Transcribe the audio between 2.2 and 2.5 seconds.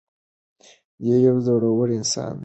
دی.